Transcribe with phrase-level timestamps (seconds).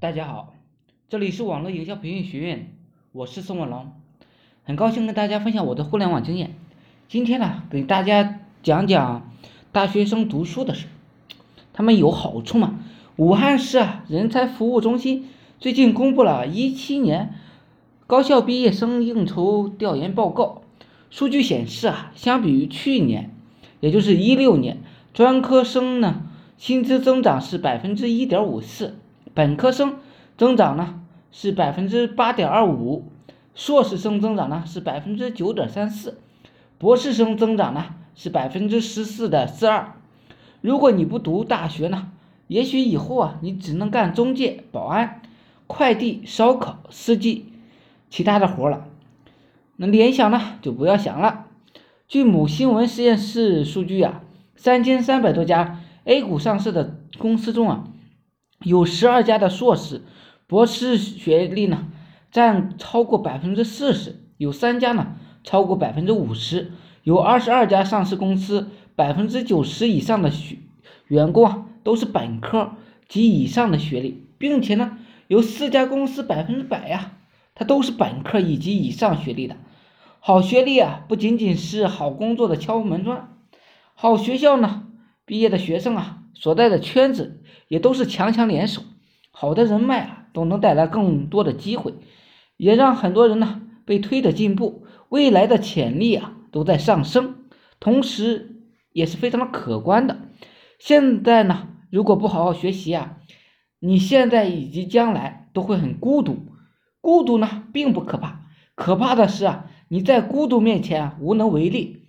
[0.00, 0.54] 大家好，
[1.08, 2.72] 这里是网络营销培训学院，
[3.10, 3.90] 我是宋文龙，
[4.62, 6.54] 很高兴跟大家分享我的互联网经验。
[7.08, 9.28] 今天呢，给大家讲讲
[9.72, 10.86] 大学生读书的事，
[11.72, 12.78] 他们有好处吗？
[13.16, 15.26] 武汉市啊人才服务中心
[15.58, 17.34] 最近公布了一七年
[18.06, 20.62] 高校毕业生应酬调研报告，
[21.10, 23.34] 数据显示啊，相比于去年，
[23.80, 24.78] 也就是一六年，
[25.12, 26.22] 专科生呢
[26.56, 29.00] 薪资增长是百分之一点五四。
[29.38, 29.98] 本科生
[30.36, 31.00] 增长呢
[31.30, 33.04] 是百分之八点二五，
[33.54, 36.18] 硕士生增长呢是百分之九点三四，
[36.76, 37.84] 博士生增长呢
[38.16, 39.92] 是百分之十四点四二。
[40.60, 42.10] 如果你不读大学呢，
[42.48, 45.22] 也许以后啊你只能干中介、保安、
[45.68, 47.52] 快递、烧烤、司机，
[48.10, 48.88] 其他的活了。
[49.76, 51.46] 那联想呢就不要想了。
[52.08, 54.20] 据某新闻实验室数据啊，
[54.56, 57.84] 三千三百多家 A 股上市的公司中啊。
[58.64, 60.02] 有十二家的硕士、
[60.46, 61.86] 博士学历呢，
[62.32, 66.72] 占超过百分之四十；有三家呢，超过百分之五十；
[67.04, 70.58] 有二十二家上市公司，百分之九十以上的学
[71.06, 72.72] 员工啊，都是本科
[73.08, 74.98] 及以上的学历，并且呢，
[75.28, 77.12] 有四家公司百分之百呀，
[77.54, 79.56] 它都是本科以及以上学历的。
[80.18, 83.36] 好学历啊，不仅仅是好工作的敲门砖，
[83.94, 84.88] 好学校呢，
[85.24, 86.16] 毕业的学生啊。
[86.34, 87.37] 所在的圈子
[87.68, 88.82] 也都是强强联手，
[89.30, 91.94] 好的人脉啊，都能带来更多的机会，
[92.56, 97.44] 也让很多人呢被推着进步，未来的潜力啊都在上升，
[97.78, 100.18] 同时也是非常的可观的。
[100.78, 103.18] 现在呢，如果不好好学习啊，
[103.78, 106.46] 你现在以及将来都会很孤独。
[107.00, 108.40] 孤独呢并不可怕，
[108.74, 112.06] 可怕的是啊你在孤独面前无能为力。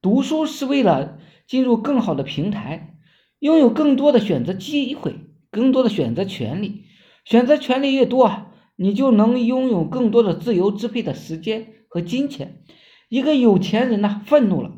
[0.00, 2.97] 读书是为了进入更好的平台。
[3.40, 5.14] 拥有更多的选择机会，
[5.50, 6.84] 更多的选择权利，
[7.24, 12.62] 选择权利越多啊，你就能拥有更多的自由支配的时间和金钱。
[13.08, 14.72] 一个有钱人呢，愤怒了，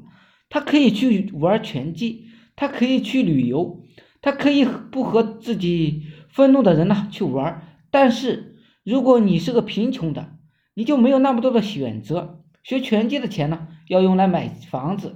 [0.49, 3.83] 他可以去玩拳击，他可以去旅游，
[4.21, 7.63] 他可以不和自己愤怒的人呢去玩。
[7.91, 10.35] 但是如果你是个贫穷的，
[10.75, 12.45] 你就没有那么多的选择。
[12.63, 15.13] 学拳击的钱呢，要用来买房子；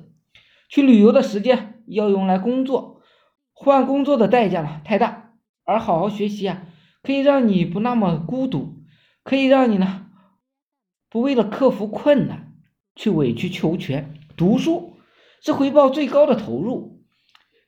[0.70, 2.93] 去旅游的时间要用来工作。
[3.56, 5.32] 换工作的代价呢太大，
[5.64, 6.66] 而好好学习啊，
[7.02, 8.82] 可以让你不那么孤独，
[9.22, 10.06] 可以让你呢
[11.08, 12.52] 不为了克服困难
[12.96, 14.14] 去委曲求全。
[14.36, 14.94] 读书
[15.40, 17.00] 是回报最高的投入，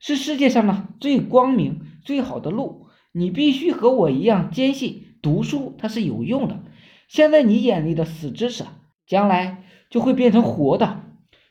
[0.00, 2.88] 是世界上呢最光明最好的路。
[3.12, 6.64] 你必须和我一样坚信读书它是有用的。
[7.08, 8.64] 现在你眼里的死知识，
[9.06, 11.04] 将来就会变成活的。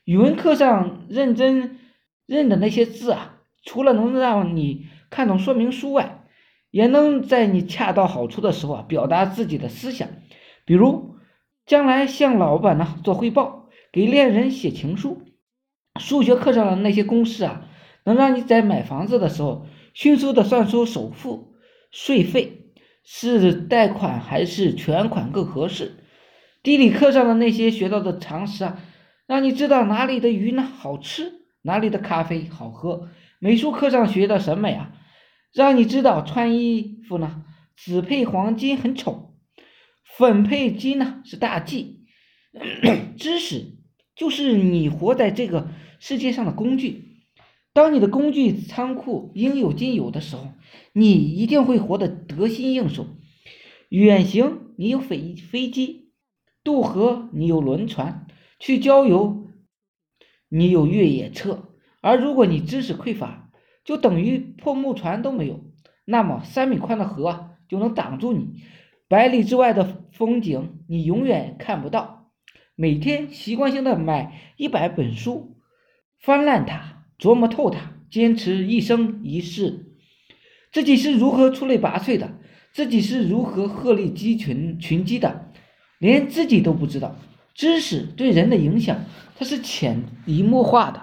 [0.04, 1.80] 语文课上认真
[2.28, 3.35] 认的那些字啊。
[3.66, 6.24] 除了能让你看懂说明书外，
[6.72, 10.08] 也能在你恰到好处的时候啊表达自己的思想。
[10.64, 11.16] 比如，
[11.66, 15.22] 将来向老板呢做汇报，给恋人写情书。
[16.00, 17.68] 数学课上的那些公式啊，
[18.04, 21.54] 能让你在买房子的时候迅速的算出首付、
[21.92, 22.72] 税费，
[23.04, 25.96] 是贷款还是全款更合适。
[26.62, 28.82] 地理课上的那些学到的常识啊，
[29.26, 33.10] 让你知道哪里的鱼呢好吃，哪里的咖啡好喝。
[33.40, 34.94] 美术课上学的审美啊，
[35.54, 37.44] 让你知道穿衣服呢，
[37.76, 39.36] 紫配黄金很丑，
[40.18, 42.06] 粉配金呢是大忌。
[43.18, 43.76] 知识
[44.16, 45.68] 就是你活在这个
[46.00, 47.18] 世界上的工具，
[47.74, 50.48] 当你的工具仓库应有尽有的时候，
[50.94, 53.08] 你一定会活得得心应手。
[53.90, 56.12] 远行你有飞飞机，
[56.64, 58.26] 渡河你有轮船，
[58.60, 59.45] 去郊游
[60.50, 61.70] 你有越野车。
[62.02, 63.50] 而如果你知识匮乏，
[63.84, 65.64] 就等于破木船都没有，
[66.06, 68.62] 那么三米宽的河就能挡住你，
[69.08, 72.32] 百里之外的风景你永远看不到。
[72.76, 75.58] 每天习惯性的买一百本书，
[76.20, 79.94] 翻烂它，琢磨透它，坚持一生一世，
[80.72, 82.38] 自己是如何出类拔萃的，
[82.74, 85.52] 自己是如何鹤立鸡群群鸡的，
[86.00, 87.16] 连自己都不知道。
[87.56, 89.06] 知识对人的影响，
[89.36, 91.02] 它是潜移默化的。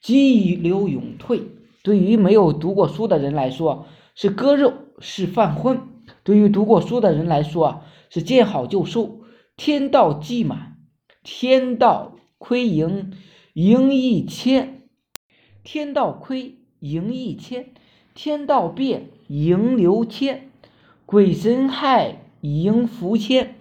[0.00, 1.40] 激流勇退，
[1.82, 5.78] 对于没有读过书的人来说是割肉是犯昏；
[6.22, 7.80] 对于读过书的人来说啊
[8.10, 9.22] 是见好就收。
[9.56, 10.76] 天道既满，
[11.22, 13.14] 天道亏盈
[13.54, 14.80] 盈一千；
[15.62, 17.72] 天道亏盈一千，
[18.14, 20.50] 天道变盈流千；
[21.06, 23.54] 鬼神害盈福千，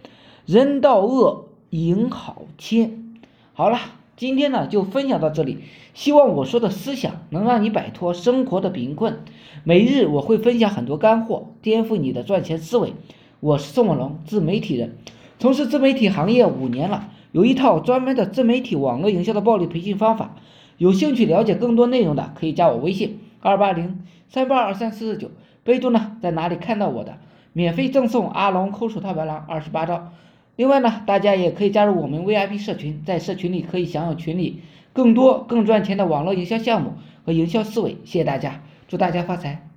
[0.45, 3.15] 人道恶盈好天。
[3.53, 3.79] 好了。
[4.15, 5.57] 今天呢就分享到这里，
[5.95, 9.17] 希望我说的思想能让你摆脱生活的贫困。
[9.63, 12.93] 每日我会分享很多干货，颠覆你的赚钱思维。
[13.39, 14.95] 我是宋文龙，自媒体人，
[15.39, 20.35] 从事自媒体行业五年了，有一套专门的自媒体网络营销的暴力培训方法。
[20.77, 25.31] 有兴趣了解更多内容的，可以加我微信二八零三八二三四四九，
[25.63, 27.17] 备注呢在哪里看到我的，
[27.51, 30.11] 免费赠送阿龙抠手套白狼二十八招。
[30.55, 34.61] 另外呢，大家也可以加入我们 VIP 社群，在社群里可以享有群里
[34.93, 36.93] 更多更赚钱的网络营销项目
[37.25, 37.97] 和营销思维。
[38.05, 39.72] 谢谢大家，祝大家发财。